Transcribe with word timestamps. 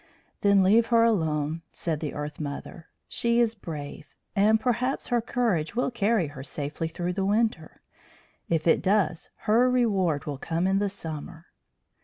"Then 0.41 0.63
leave 0.63 0.87
her 0.87 1.03
alone," 1.03 1.61
said 1.71 1.99
the 1.99 2.15
Earth 2.15 2.39
mother. 2.39 2.87
"She 3.07 3.39
is 3.39 3.53
brave, 3.53 4.07
and 4.35 4.59
perhaps 4.59 5.09
her 5.09 5.21
courage 5.21 5.75
will 5.75 5.91
carry 5.91 6.25
her 6.29 6.41
safely 6.41 6.87
through 6.87 7.13
the 7.13 7.23
winter. 7.23 7.81
If 8.49 8.65
it 8.65 8.81
does 8.81 9.29
her 9.45 9.69
reward 9.69 10.25
will 10.25 10.39
come 10.39 10.65
in 10.65 10.79
the 10.79 10.89
summer." 10.89 11.45